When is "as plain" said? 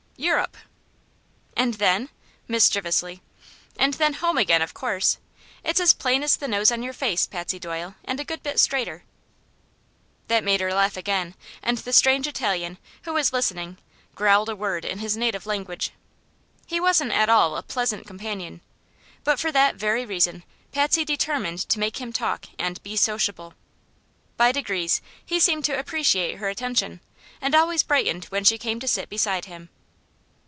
5.79-6.21